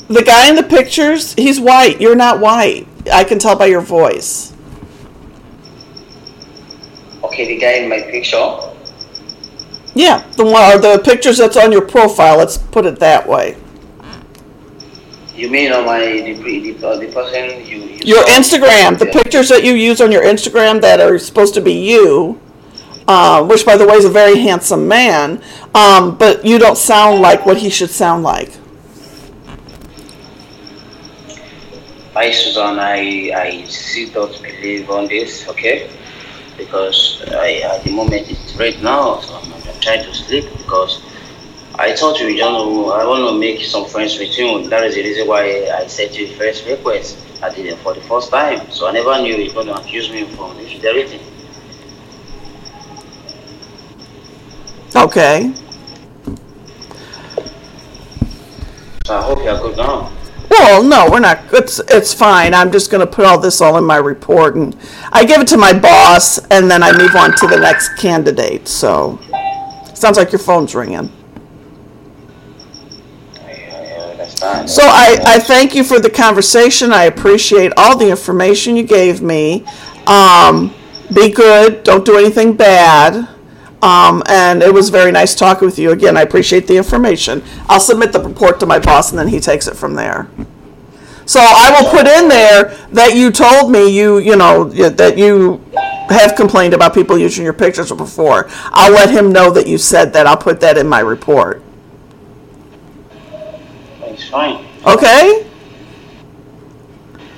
The 0.08 0.22
guy 0.22 0.48
in 0.48 0.54
the 0.56 0.62
pictures, 0.62 1.34
he's 1.34 1.58
white. 1.60 2.00
You're 2.00 2.14
not 2.16 2.40
white. 2.40 2.86
I 3.12 3.24
can 3.24 3.38
tell 3.38 3.56
by 3.56 3.66
your 3.66 3.80
voice. 3.80 4.52
Okay, 7.24 7.46
the 7.46 7.56
guy 7.58 7.72
in 7.74 7.88
my 7.88 8.00
picture. 8.02 8.58
Yeah, 9.94 10.24
the 10.36 10.44
one 10.44 10.76
or 10.76 10.78
the 10.78 11.02
pictures 11.04 11.38
that's 11.38 11.56
on 11.56 11.72
your 11.72 11.82
profile. 11.82 12.36
Let's 12.38 12.58
put 12.58 12.86
it 12.86 12.98
that 13.00 13.26
way. 13.26 13.56
You 15.34 15.50
mean 15.50 15.72
on 15.72 15.84
my 15.84 15.98
the 15.98 16.34
the, 16.34 16.86
uh, 16.86 16.96
the 16.98 17.06
person 17.08 17.66
you, 17.66 17.78
you 17.78 18.00
Your? 18.04 18.22
Instagram, 18.24 18.98
the 18.98 19.06
Yeah. 19.06 19.12
pictures 19.12 19.48
that 19.48 19.64
you 19.64 19.74
use 19.74 20.00
on 20.00 20.12
your 20.12 20.22
Instagram 20.22 20.80
that 20.82 21.00
are 21.00 21.18
supposed 21.18 21.54
to 21.54 21.60
be 21.60 21.72
you, 21.72 22.38
uh, 23.08 23.42
which 23.44 23.66
by 23.66 23.76
the 23.76 23.86
way 23.86 23.96
is 23.96 24.04
a 24.04 24.10
very 24.10 24.38
handsome 24.38 24.86
man, 24.88 25.42
um, 25.74 26.16
but 26.16 26.44
you 26.46 26.58
don't 26.58 26.78
sound 26.78 27.20
like 27.20 27.44
what 27.44 27.58
he 27.58 27.68
should 27.68 27.90
sound 27.90 28.22
like. 28.22 28.52
Hi 32.16 32.30
Susan, 32.30 32.78
I 32.78 33.30
I 33.36 33.64
still 33.68 34.08
don't 34.08 34.42
believe 34.42 34.88
on 34.88 35.06
this, 35.06 35.46
okay? 35.52 35.84
Because 36.56 37.20
I 37.28 37.60
at 37.60 37.84
the 37.84 37.92
moment 37.92 38.30
it's 38.30 38.56
right 38.56 38.80
now, 38.80 39.20
so 39.20 39.36
I'm, 39.36 39.52
I'm 39.52 39.80
trying 39.84 40.02
to 40.02 40.14
sleep 40.14 40.48
because 40.56 41.02
I 41.74 41.92
thought 41.94 42.18
you 42.18 42.34
know 42.38 42.88
I 42.88 43.04
want 43.04 43.20
to 43.28 43.38
make 43.38 43.60
some 43.60 43.84
friends 43.84 44.18
with 44.18 44.32
you. 44.38 44.66
That 44.70 44.84
is 44.84 44.94
the 44.94 45.02
reason 45.02 45.28
why 45.28 45.68
I 45.68 45.86
sent 45.88 46.16
you 46.16 46.32
first 46.40 46.64
request. 46.64 47.18
I 47.42 47.52
did 47.52 47.66
it 47.66 47.76
for 47.84 47.92
the 47.92 48.00
first 48.08 48.30
time, 48.30 48.64
so 48.70 48.88
I 48.88 48.92
never 48.92 49.20
knew 49.20 49.36
you're 49.36 49.52
going 49.52 49.66
to 49.66 49.76
accuse 49.76 50.08
me 50.08 50.24
from 50.24 50.56
infidelity. 50.56 51.20
Okay. 54.96 55.52
So 59.04 59.18
I 59.18 59.20
hope 59.20 59.44
you're 59.44 59.60
good 59.60 59.76
now. 59.76 60.16
Well, 60.50 60.82
no, 60.82 61.08
we're 61.10 61.20
not. 61.20 61.40
It's 61.52 61.80
it's 61.88 62.14
fine. 62.14 62.54
I'm 62.54 62.72
just 62.72 62.90
going 62.90 63.06
to 63.06 63.12
put 63.12 63.24
all 63.24 63.38
this 63.38 63.60
all 63.60 63.76
in 63.78 63.84
my 63.84 63.96
report, 63.96 64.56
and 64.56 64.76
I 65.12 65.24
give 65.24 65.40
it 65.40 65.48
to 65.48 65.56
my 65.56 65.72
boss, 65.72 66.38
and 66.50 66.70
then 66.70 66.82
I 66.82 66.96
move 66.96 67.14
on 67.16 67.34
to 67.36 67.46
the 67.46 67.58
next 67.58 67.96
candidate. 67.96 68.68
So, 68.68 69.18
sounds 69.94 70.16
like 70.16 70.32
your 70.32 70.38
phone's 70.38 70.74
ringing. 70.74 71.10
So 74.66 74.82
I, 74.84 75.18
I 75.24 75.38
thank 75.38 75.74
you 75.74 75.82
for 75.82 75.98
the 75.98 76.10
conversation. 76.10 76.92
I 76.92 77.04
appreciate 77.04 77.72
all 77.76 77.96
the 77.96 78.10
information 78.10 78.76
you 78.76 78.82
gave 78.82 79.22
me. 79.22 79.64
Um, 80.06 80.74
be 81.14 81.30
good. 81.30 81.82
Don't 81.84 82.04
do 82.04 82.18
anything 82.18 82.54
bad. 82.54 83.28
Um, 83.82 84.22
and 84.26 84.62
it 84.62 84.72
was 84.72 84.88
very 84.88 85.12
nice 85.12 85.34
talking 85.34 85.66
with 85.66 85.78
you 85.78 85.90
again. 85.90 86.16
I 86.16 86.22
appreciate 86.22 86.66
the 86.66 86.76
information. 86.76 87.42
I'll 87.68 87.80
submit 87.80 88.12
the 88.12 88.20
report 88.20 88.58
to 88.60 88.66
my 88.66 88.78
boss, 88.78 89.10
and 89.10 89.18
then 89.18 89.28
he 89.28 89.38
takes 89.38 89.66
it 89.66 89.76
from 89.76 89.94
there. 89.94 90.28
So 91.26 91.40
I 91.42 91.76
will 91.78 91.90
put 91.90 92.06
in 92.06 92.28
there 92.28 92.76
that 92.92 93.16
you 93.16 93.32
told 93.32 93.70
me 93.72 93.88
you 93.88 94.18
you 94.18 94.36
know 94.36 94.64
that 94.64 95.18
you 95.18 95.60
have 96.08 96.36
complained 96.36 96.72
about 96.72 96.94
people 96.94 97.18
using 97.18 97.44
your 97.44 97.52
pictures 97.52 97.90
before. 97.92 98.46
I'll 98.66 98.92
let 98.92 99.10
him 99.10 99.32
know 99.32 99.50
that 99.50 99.66
you 99.66 99.76
said 99.76 100.12
that. 100.12 100.26
I'll 100.26 100.36
put 100.36 100.60
that 100.60 100.78
in 100.78 100.88
my 100.88 101.00
report. 101.00 101.62
It's 104.02 104.28
fine. 104.28 104.64
Okay. 104.86 105.46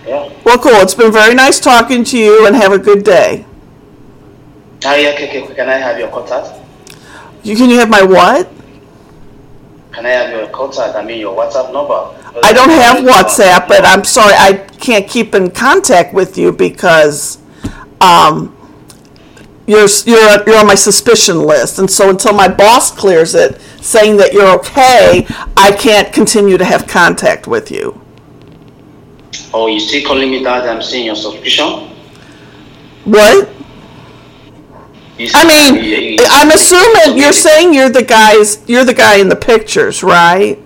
Yeah. 0.07 0.33
Well, 0.45 0.59
cool. 0.59 0.73
It's 0.75 0.95
been 0.95 1.13
very 1.13 1.35
nice 1.35 1.59
talking 1.59 2.05
to 2.05 2.19
you, 2.19 2.47
and 2.47 2.55
have 2.55 2.73
a 2.73 2.79
good 2.79 3.05
day. 3.05 3.47
Ah, 4.85 4.95
yeah, 4.95 5.11
okay, 5.11 5.43
okay. 5.43 5.55
Can 5.55 5.69
I 5.69 5.77
have 5.77 5.99
your 5.99 6.09
contact? 6.09 6.55
You 7.43 7.57
can 7.57 7.71
you 7.71 7.79
have 7.79 7.91
my 7.91 8.03
what? 8.03 8.49
Can 9.93 10.07
I 10.07 10.11
have 10.11 10.31
your 10.31 10.49
contact? 10.49 10.95
I 10.95 11.03
mean 11.05 11.19
your 11.19 11.37
WhatsApp 11.37 11.73
number. 11.73 12.15
I 12.45 12.53
don't 12.53 12.71
have 12.71 12.99
WhatsApp, 12.99 13.67
but 13.67 13.85
I'm 13.85 14.05
sorry 14.05 14.35
I 14.35 14.53
can't 14.79 15.09
keep 15.09 15.35
in 15.35 15.51
contact 15.51 16.15
with 16.15 16.39
you 16.39 16.53
because 16.53 17.39
um, 18.01 18.57
you're 19.67 19.89
you're 20.07 20.45
you're 20.47 20.59
on 20.59 20.67
my 20.67 20.77
suspicion 20.77 21.41
list, 21.43 21.79
and 21.79 21.91
so 21.91 22.11
until 22.11 22.33
my 22.33 22.49
boss 22.49 22.91
clears 22.91 23.35
it, 23.35 23.61
saying 23.81 24.17
that 24.19 24.33
you're 24.33 24.55
okay, 24.59 25.27
I 25.57 25.73
can't 25.73 26.13
continue 26.13 26.59
to 26.59 26.65
have 26.65 26.87
contact 26.87 27.47
with 27.49 27.71
you. 27.71 28.01
Oh, 29.53 29.67
you 29.67 29.81
still 29.81 30.07
calling 30.07 30.31
me 30.31 30.45
that? 30.45 30.69
I'm 30.69 30.83
seeing 30.83 31.07
your 31.07 31.17
suspicion. 31.17 31.91
What? 33.05 33.49
I 35.35 35.45
mean, 35.47 35.85
you- 35.85 36.17
I'm 36.31 36.51
assuming 36.51 37.19
you're 37.19 37.33
saying 37.33 37.75
you're 37.75 37.89
the 37.89 38.03
guys, 38.05 38.63
you're 38.69 38.85
the 38.85 38.95
guy 38.95 39.17
in 39.17 39.29
the 39.29 39.37
pictures, 39.37 40.03
right? 40.03 40.59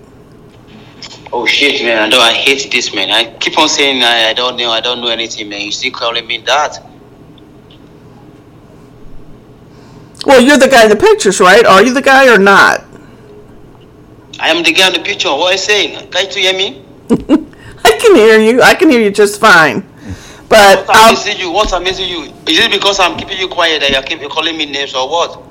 Oh 1.31 1.47
shit, 1.47 1.81
man! 1.83 1.97
I 1.97 2.09
don't. 2.09 2.21
I 2.21 2.33
hate 2.33 2.71
this, 2.71 2.93
man. 2.93 3.09
I 3.09 3.35
keep 3.39 3.57
on 3.57 3.67
saying 3.67 4.03
I, 4.03 4.29
I 4.29 4.33
don't 4.33 4.55
know. 4.55 4.69
I 4.69 4.79
don't 4.81 5.01
know 5.01 5.07
anything, 5.07 5.49
man. 5.49 5.61
You 5.61 5.71
still 5.71 5.91
calling 5.91 6.27
me 6.27 6.37
that? 6.45 6.77
Well, 10.27 10.39
you're 10.41 10.57
the 10.59 10.67
guy 10.67 10.83
in 10.83 10.89
the 10.89 10.95
pictures, 10.95 11.39
right? 11.39 11.65
Are 11.65 11.83
you 11.83 11.91
the 11.93 12.01
guy 12.03 12.33
or 12.33 12.37
not? 12.37 12.83
I 14.39 14.49
am 14.49 14.63
the 14.63 14.71
guy 14.71 14.87
in 14.87 14.93
the 14.93 14.99
picture. 14.99 15.29
What 15.29 15.49
are 15.49 15.51
you 15.53 15.57
saying? 15.57 16.11
Can't 16.11 16.35
you 16.35 16.41
hear 16.43 16.53
me? 16.55 16.85
I 17.83 17.97
can 17.97 18.15
hear 18.15 18.39
you. 18.39 18.61
I 18.61 18.75
can 18.75 18.89
hear 18.91 19.01
you 19.01 19.09
just 19.11 19.39
fine. 19.41 19.83
But 20.49 20.85
What's 20.85 20.89
I'll, 20.89 21.11
amazing 21.11 21.39
you? 21.39 21.51
What's 21.51 21.73
amazing 21.73 22.09
you? 22.09 22.23
Is 22.47 22.59
it 22.59 22.71
because 22.71 22.99
I'm 22.99 23.17
keeping 23.17 23.37
you 23.37 23.47
quiet 23.47 23.81
that 23.81 23.91
you're, 23.91 24.03
keep 24.03 24.29
calling 24.29 24.57
me 24.57 24.65
names 24.65 24.93
or 24.93 25.09
what? 25.09 25.41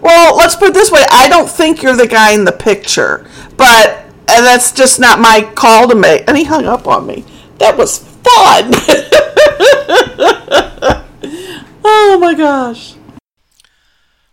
well, 0.00 0.36
let's 0.36 0.56
put 0.56 0.68
it 0.68 0.74
this 0.74 0.90
way. 0.90 1.04
I 1.10 1.28
don't 1.28 1.48
think 1.48 1.82
you're 1.82 1.96
the 1.96 2.06
guy 2.06 2.32
in 2.32 2.44
the 2.44 2.52
picture, 2.52 3.26
but 3.56 4.04
and 4.28 4.44
that's 4.44 4.72
just 4.72 4.98
not 4.98 5.20
my 5.20 5.50
call 5.54 5.88
to 5.88 5.94
make. 5.94 6.24
And 6.26 6.36
he 6.36 6.44
hung 6.44 6.66
up 6.66 6.86
on 6.86 7.06
me. 7.06 7.24
That 7.58 7.76
was 7.76 7.98
fun. 7.98 8.24
oh 11.84 12.18
my 12.20 12.34
gosh. 12.34 12.94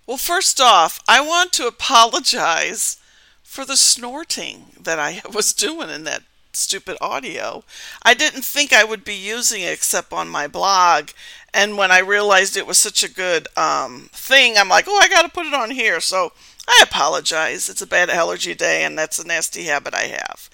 Well, 0.07 0.17
first 0.17 0.59
off, 0.59 0.99
I 1.07 1.21
want 1.21 1.53
to 1.53 1.67
apologize 1.67 2.97
for 3.43 3.65
the 3.65 3.77
snorting 3.77 4.65
that 4.81 4.99
I 4.99 5.21
was 5.31 5.53
doing 5.53 5.89
in 5.89 6.03
that 6.05 6.23
stupid 6.55 6.97
audio. 7.01 7.63
I 8.03 8.13
didn't 8.13 8.43
think 8.45 8.73
I 8.73 8.83
would 8.83 9.03
be 9.03 9.15
using 9.15 9.61
it 9.61 9.73
except 9.73 10.13
on 10.13 10.27
my 10.29 10.47
blog. 10.47 11.09
And 11.53 11.77
when 11.77 11.91
I 11.91 11.99
realized 11.99 12.57
it 12.57 12.67
was 12.67 12.77
such 12.77 13.03
a 13.03 13.11
good 13.13 13.47
um, 13.57 14.09
thing, 14.13 14.57
I'm 14.57 14.69
like, 14.69 14.85
oh, 14.87 14.99
I 15.01 15.07
got 15.09 15.23
to 15.23 15.29
put 15.29 15.45
it 15.45 15.53
on 15.53 15.71
here. 15.71 15.99
So 15.99 16.33
I 16.67 16.79
apologize. 16.83 17.69
It's 17.69 17.81
a 17.81 17.87
bad 17.87 18.09
allergy 18.09 18.55
day, 18.55 18.83
and 18.83 18.97
that's 18.97 19.19
a 19.19 19.27
nasty 19.27 19.63
habit 19.65 19.93
I 19.93 20.03
have. 20.03 20.49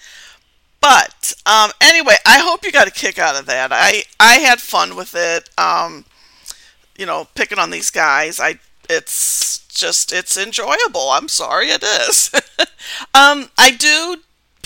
But 0.81 1.33
um, 1.45 1.71
anyway, 1.81 2.15
I 2.25 2.39
hope 2.39 2.63
you 2.63 2.71
got 2.71 2.87
a 2.87 2.91
kick 2.91 3.19
out 3.19 3.35
of 3.39 3.45
that. 3.47 3.71
I, 3.73 4.03
I 4.19 4.35
had 4.35 4.61
fun 4.61 4.95
with 4.95 5.13
it. 5.15 5.49
Um, 5.57 6.05
you 6.97 7.05
know, 7.05 7.27
picking 7.35 7.59
on 7.59 7.69
these 7.71 7.89
guys. 7.89 8.39
I 8.39 8.59
it's 8.89 9.59
just 9.67 10.11
it's 10.11 10.37
enjoyable. 10.37 11.09
I'm 11.11 11.27
sorry 11.27 11.67
it 11.69 11.83
is. 11.83 12.31
um 13.13 13.49
I 13.57 13.71
do 13.77 14.17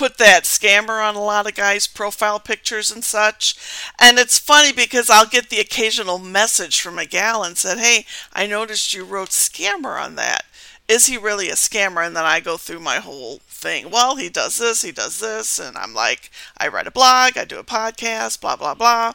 put 0.04 0.18
that 0.18 0.44
scammer 0.44 1.02
on 1.02 1.16
a 1.16 1.24
lot 1.24 1.48
of 1.48 1.56
guys' 1.56 1.88
profile 1.88 2.38
pictures 2.38 2.92
and 2.92 3.06
such. 3.06 3.56
And 3.98 4.20
it's 4.20 4.38
funny 4.38 4.74
because 4.74 5.10
I'll 5.10 5.26
get 5.26 5.50
the 5.50 5.62
occasional 5.62 6.20
message 6.20 6.82
from 6.82 7.00
a 7.00 7.06
gal 7.06 7.42
and 7.42 7.58
said, 7.58 7.78
"Hey, 7.78 8.06
I 8.34 8.46
noticed 8.46 8.94
you 8.94 9.06
wrote 9.06 9.30
scammer 9.30 9.98
on 9.98 10.16
that. 10.16 10.44
Is 10.90 11.06
he 11.06 11.16
really 11.18 11.50
a 11.50 11.54
scammer?" 11.54 12.06
And 12.06 12.18
then 12.18 12.26
I 12.26 12.42
go 12.42 12.58
through 12.58 12.82
my 12.82 12.98
whole 12.98 13.40
thing. 13.48 13.90
Well, 13.90 14.18
he 14.18 14.28
does 14.28 14.58
this, 14.58 14.82
he 14.82 14.92
does 14.92 15.22
this, 15.22 15.58
and 15.58 15.78
I'm 15.78 15.94
like, 15.94 16.30
I 16.58 16.68
write 16.68 16.88
a 16.88 16.92
blog, 16.92 17.38
I 17.38 17.46
do 17.46 17.58
a 17.58 17.64
podcast, 17.64 18.42
blah 18.42 18.58
blah 18.58 18.74
blah. 18.74 19.14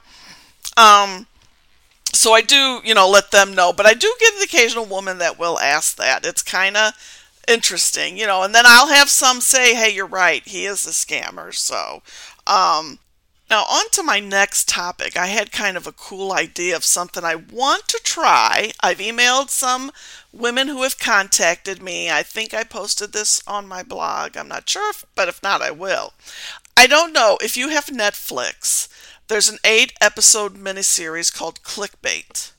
Um 0.78 1.26
so 2.14 2.32
I 2.32 2.40
do, 2.40 2.80
you 2.82 2.94
know, 2.94 3.08
let 3.10 3.30
them 3.30 3.54
know. 3.54 3.74
But 3.74 3.84
I 3.84 3.92
do 3.92 4.14
get 4.18 4.34
the 4.38 4.44
occasional 4.44 4.86
woman 4.86 5.18
that 5.18 5.38
will 5.38 5.58
ask 5.58 5.96
that. 5.96 6.24
It's 6.24 6.42
kind 6.42 6.78
of 6.78 6.94
interesting, 7.48 8.16
you 8.16 8.26
know. 8.26 8.42
And 8.42 8.54
then 8.54 8.64
I'll 8.66 8.88
have 8.88 9.10
some 9.10 9.40
say, 9.40 9.74
"Hey, 9.74 9.90
you're 9.94 10.06
right. 10.06 10.46
He 10.46 10.66
is 10.66 10.86
a 10.86 10.90
scammer." 10.90 11.54
So, 11.54 12.02
um, 12.46 12.98
now 13.50 13.62
on 13.64 13.88
to 13.92 14.02
my 14.02 14.20
next 14.20 14.68
topic. 14.68 15.16
I 15.16 15.26
had 15.26 15.52
kind 15.52 15.76
of 15.76 15.86
a 15.86 15.92
cool 15.92 16.32
idea 16.32 16.76
of 16.76 16.84
something 16.84 17.24
I 17.24 17.34
want 17.34 17.88
to 17.88 18.00
try. 18.04 18.72
I've 18.80 18.98
emailed 18.98 19.50
some 19.50 19.90
women 20.32 20.68
who 20.68 20.82
have 20.82 20.98
contacted 20.98 21.82
me. 21.82 22.10
I 22.10 22.22
think 22.22 22.52
I 22.52 22.64
posted 22.64 23.12
this 23.12 23.42
on 23.46 23.66
my 23.66 23.82
blog. 23.82 24.36
I'm 24.36 24.48
not 24.48 24.68
sure, 24.68 24.90
if, 24.90 25.04
but 25.14 25.28
if 25.28 25.42
not, 25.42 25.62
I 25.62 25.70
will. 25.70 26.12
I 26.76 26.86
don't 26.86 27.12
know 27.12 27.38
if 27.40 27.56
you 27.56 27.70
have 27.70 27.86
Netflix. 27.86 28.88
There's 29.28 29.48
an 29.48 29.58
eight 29.64 29.92
episode 30.00 30.54
miniseries 30.56 31.34
called 31.34 31.62
Clickbait. 31.62 32.52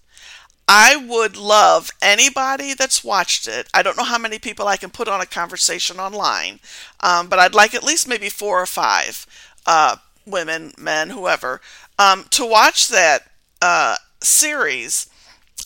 I 0.72 0.96
would 0.96 1.36
love 1.36 1.90
anybody 2.00 2.76
that's 2.76 3.04
watched 3.04 3.48
it. 3.48 3.68
I 3.74 3.82
don't 3.82 3.98
know 3.98 4.04
how 4.04 4.20
many 4.20 4.38
people 4.38 4.68
I 4.68 4.78
can 4.78 4.92
put 4.92 5.08
on 5.08 5.20
a 5.20 5.26
conversation 5.26 6.00
online, 6.00 6.60
um, 7.00 7.28
but 7.28 7.40
I'd 7.40 7.56
like 7.56 7.74
at 7.74 7.84
least 7.84 8.08
maybe 8.08 8.30
four 8.30 8.62
or 8.62 8.68
five 8.68 9.26
uh, 9.66 9.98
women, 10.28 10.74
men, 10.78 11.10
whoever, 11.10 11.60
um, 11.98 12.26
to 12.32 12.46
watch 12.46 12.88
that 12.90 13.24
uh, 13.64 13.98
series 14.22 15.08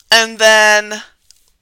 and 0.09 0.39
then 0.39 1.03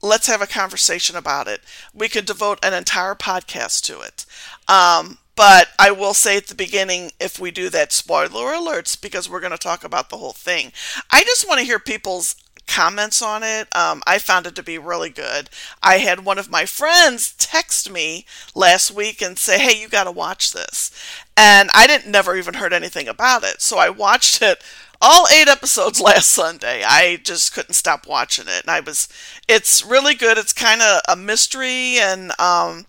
let's 0.02 0.28
have 0.28 0.42
a 0.42 0.48
conversation 0.48 1.16
about 1.16 1.48
it. 1.48 1.62
We 1.94 2.10
could 2.10 2.26
devote 2.26 2.60
an 2.64 2.74
entire 2.74 3.16
podcast 3.16 3.82
to 3.86 4.02
it. 4.02 4.26
Um, 4.68 5.20
but 5.36 5.70
I 5.80 5.92
will 5.92 6.14
say 6.14 6.38
at 6.38 6.48
the 6.48 6.56
beginning, 6.56 7.12
if 7.20 7.40
we 7.40 7.52
do 7.52 7.70
that, 7.70 7.92
spoiler 7.92 8.54
alerts, 8.54 9.00
because 9.00 9.30
we're 9.30 9.40
going 9.40 9.52
to 9.52 9.58
talk 9.58 9.84
about 9.84 10.10
the 10.10 10.18
whole 10.18 10.34
thing. 10.34 10.72
I 11.10 11.24
just 11.24 11.48
want 11.48 11.60
to 11.60 11.66
hear 11.66 11.80
people's 11.80 12.36
comments 12.72 13.22
on 13.22 13.44
it. 13.44 13.68
Um, 13.76 14.02
I 14.08 14.18
found 14.18 14.48
it 14.48 14.56
to 14.56 14.64
be 14.64 14.78
really 14.78 15.10
good. 15.10 15.50
I 15.84 15.98
had 15.98 16.24
one 16.24 16.38
of 16.38 16.50
my 16.50 16.66
friends 16.66 17.34
text 17.38 17.92
me 17.92 18.26
last 18.56 18.92
week 18.92 19.22
and 19.22 19.38
say, 19.38 19.60
"Hey, 19.60 19.80
you 19.80 19.90
got 19.90 20.06
to 20.06 20.12
watch 20.12 20.54
this," 20.54 20.90
and 21.36 21.70
I 21.74 21.86
didn't 21.88 22.12
never 22.12 22.36
even 22.38 22.56
heard 22.56 22.74
anything 22.74 23.08
about 23.08 23.44
it. 23.44 23.62
So 23.62 23.78
I 23.78 23.90
watched 23.90 24.42
it 24.42 24.64
all 25.02 25.28
eight 25.34 25.48
episodes 25.50 26.00
last 26.10 26.30
Sunday. 26.30 26.84
I 26.86 27.20
just 27.24 27.54
couldn't 27.54 27.74
stop 27.74 28.08
watching 28.08 28.46
it, 28.48 28.62
and 28.62 28.70
I 28.72 28.80
was. 28.80 29.10
It's 29.50 29.86
really 29.86 30.16
good. 30.16 30.38
It's 30.38 30.54
kind 30.54 30.82
of 30.82 31.02
a 31.10 31.16
mystery, 31.16 31.98
and 32.00 32.32
um, 32.40 32.86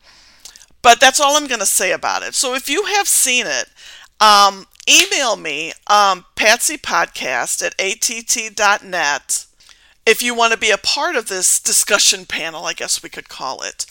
but 0.83 1.01
that's 1.01 1.21
all 1.21 1.37
I'm 1.37 1.49
going 1.49 1.61
to 1.61 1.67
say 1.67 1.93
about 1.93 2.23
it. 2.23 2.35
So 2.35 2.55
if 2.55 2.69
you 2.69 2.85
have 2.87 3.09
seen 3.09 3.47
it, 3.47 3.69
um, 4.21 4.67
email 4.89 5.37
me 5.37 5.73
um, 5.89 6.25
patsypodcast 6.37 7.65
at 7.65 7.75
att.net 7.81 9.47
if 10.05 10.23
you 10.23 10.35
want 10.35 10.53
to 10.53 10.59
be 10.59 10.71
a 10.71 10.79
part 10.79 11.17
of 11.17 11.29
this 11.29 11.61
discussion 11.61 12.27
panel, 12.27 12.65
I 12.65 12.73
guess 12.73 13.03
we 13.03 13.09
could 13.09 13.29
call 13.29 13.63
it. 13.63 13.87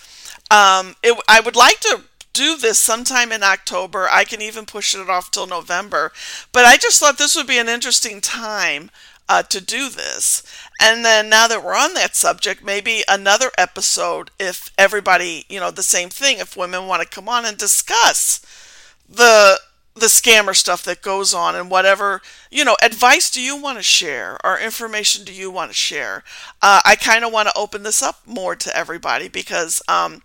Um, 0.49 0.95
it 1.01 1.17
I 1.27 1.39
would 1.39 1.55
like 1.55 1.79
to 1.81 2.03
do 2.33 2.57
this 2.57 2.79
sometime 2.79 3.31
in 3.31 3.43
October. 3.43 4.07
I 4.09 4.23
can 4.23 4.41
even 4.41 4.65
push 4.65 4.95
it 4.95 5.09
off 5.09 5.31
till 5.31 5.47
November. 5.47 6.11
But 6.51 6.65
I 6.65 6.77
just 6.77 6.99
thought 6.99 7.17
this 7.17 7.35
would 7.35 7.47
be 7.47 7.57
an 7.57 7.69
interesting 7.69 8.21
time 8.21 8.89
uh, 9.27 9.43
to 9.43 9.61
do 9.61 9.89
this. 9.89 10.43
And 10.81 11.05
then 11.05 11.29
now 11.29 11.47
that 11.47 11.63
we're 11.63 11.75
on 11.75 11.93
that 11.93 12.15
subject, 12.15 12.63
maybe 12.63 13.03
another 13.07 13.51
episode 13.57 14.31
if 14.39 14.71
everybody, 14.77 15.45
you 15.49 15.59
know, 15.59 15.71
the 15.71 15.83
same 15.83 16.09
thing, 16.09 16.39
if 16.39 16.57
women 16.57 16.87
want 16.87 17.01
to 17.01 17.07
come 17.07 17.29
on 17.29 17.45
and 17.45 17.57
discuss 17.57 18.41
the 19.07 19.59
the 19.93 20.05
scammer 20.07 20.55
stuff 20.55 20.83
that 20.83 21.01
goes 21.01 21.33
on 21.33 21.55
and 21.55 21.69
whatever 21.69 22.21
you 22.49 22.63
know 22.63 22.77
advice 22.81 23.29
do 23.29 23.41
you 23.41 23.55
want 23.57 23.77
to 23.77 23.83
share 23.83 24.37
or 24.43 24.57
information 24.57 25.25
do 25.25 25.33
you 25.33 25.51
want 25.51 25.69
to 25.69 25.75
share? 25.75 26.23
Uh, 26.61 26.79
i 26.85 26.95
kind 26.95 27.25
of 27.25 27.33
want 27.33 27.47
to 27.47 27.57
open 27.57 27.83
this 27.83 28.01
up 28.01 28.21
more 28.25 28.55
to 28.55 28.75
everybody 28.75 29.27
because 29.27 29.81
um, 29.87 30.21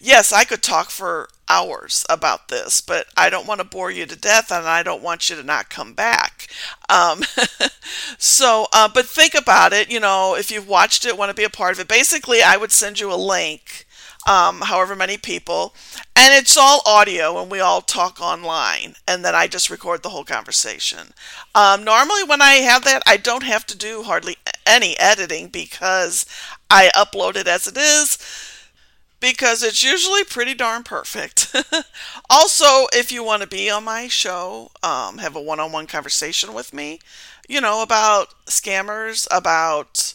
yes 0.00 0.32
i 0.32 0.44
could 0.44 0.62
talk 0.62 0.90
for 0.90 1.28
hours 1.50 2.04
about 2.08 2.48
this 2.48 2.80
but 2.80 3.06
i 3.16 3.28
don't 3.30 3.46
want 3.46 3.58
to 3.58 3.64
bore 3.64 3.90
you 3.90 4.06
to 4.06 4.16
death 4.16 4.52
and 4.52 4.66
i 4.66 4.82
don't 4.82 5.02
want 5.02 5.28
you 5.30 5.36
to 5.36 5.42
not 5.42 5.70
come 5.70 5.94
back. 5.94 6.46
Um, 6.88 7.22
so 8.18 8.66
uh, 8.72 8.88
but 8.92 9.06
think 9.06 9.34
about 9.34 9.72
it 9.72 9.90
you 9.90 10.00
know 10.00 10.36
if 10.36 10.50
you've 10.50 10.68
watched 10.68 11.04
it 11.04 11.16
want 11.18 11.30
to 11.30 11.34
be 11.34 11.44
a 11.44 11.50
part 11.50 11.72
of 11.72 11.80
it 11.80 11.88
basically 11.88 12.42
i 12.42 12.56
would 12.56 12.72
send 12.72 13.00
you 13.00 13.12
a 13.12 13.16
link 13.16 13.86
um, 14.28 14.60
however 14.62 14.94
many 14.94 15.16
people, 15.16 15.74
and 16.14 16.34
it's 16.34 16.56
all 16.56 16.82
audio, 16.86 17.40
and 17.40 17.50
we 17.50 17.60
all 17.60 17.80
talk 17.80 18.20
online, 18.20 18.94
and 19.06 19.24
then 19.24 19.34
I 19.34 19.46
just 19.46 19.70
record 19.70 20.02
the 20.02 20.10
whole 20.10 20.24
conversation. 20.24 21.14
Um, 21.54 21.84
normally, 21.84 22.24
when 22.24 22.42
I 22.42 22.54
have 22.56 22.84
that, 22.84 23.02
I 23.06 23.16
don't 23.16 23.42
have 23.44 23.66
to 23.66 23.76
do 23.76 24.02
hardly 24.02 24.36
any 24.66 24.98
editing 24.98 25.48
because 25.48 26.26
I 26.70 26.90
upload 26.94 27.36
it 27.36 27.48
as 27.48 27.66
it 27.66 27.76
is. 27.76 28.18
Because 29.20 29.64
it's 29.64 29.82
usually 29.82 30.22
pretty 30.22 30.54
darn 30.54 30.84
perfect. 30.84 31.54
also, 32.30 32.86
if 32.92 33.10
you 33.10 33.24
want 33.24 33.42
to 33.42 33.48
be 33.48 33.68
on 33.68 33.82
my 33.82 34.06
show, 34.06 34.70
um, 34.82 35.18
have 35.18 35.34
a 35.34 35.40
one 35.40 35.58
on 35.58 35.72
one 35.72 35.88
conversation 35.88 36.54
with 36.54 36.72
me, 36.72 37.00
you 37.48 37.60
know, 37.60 37.82
about 37.82 38.28
scammers, 38.46 39.26
about 39.32 40.14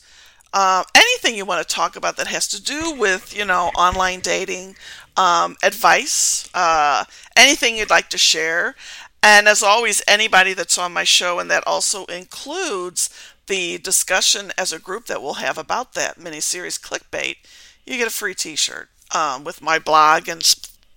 uh, 0.53 0.83
anything 0.95 1.35
you 1.35 1.45
want 1.45 1.67
to 1.67 1.75
talk 1.75 1.95
about 1.95 2.17
that 2.17 2.27
has 2.27 2.47
to 2.49 2.61
do 2.61 2.93
with, 2.93 3.35
you 3.35 3.45
know, 3.45 3.71
online 3.75 4.19
dating, 4.19 4.75
um, 5.17 5.55
advice, 5.63 6.49
uh, 6.53 7.05
anything 7.35 7.77
you'd 7.77 7.89
like 7.89 8.09
to 8.09 8.17
share. 8.17 8.75
And 9.21 9.47
as 9.47 9.63
always, 9.63 10.01
anybody 10.07 10.53
that's 10.53 10.77
on 10.77 10.93
my 10.93 11.03
show, 11.05 11.39
and 11.39 11.49
that 11.49 11.63
also 11.65 12.05
includes 12.05 13.09
the 13.47 13.77
discussion 13.77 14.51
as 14.57 14.71
a 14.71 14.79
group 14.79 15.05
that 15.07 15.21
we'll 15.21 15.35
have 15.35 15.57
about 15.57 15.93
that 15.93 16.17
miniseries 16.19 16.79
clickbait, 16.79 17.37
you 17.85 17.97
get 17.97 18.07
a 18.07 18.11
free 18.11 18.35
T-shirt 18.35 18.89
um, 19.13 19.43
with 19.43 19.61
my 19.61 19.79
blog 19.79 20.27
and 20.27 20.41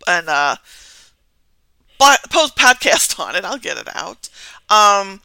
and 0.06 0.28
uh, 0.28 0.56
post 1.98 2.56
podcast 2.56 3.18
on 3.24 3.34
it. 3.36 3.44
I'll 3.44 3.58
get 3.58 3.78
it 3.78 3.88
out. 3.94 4.28
Um, 4.68 5.20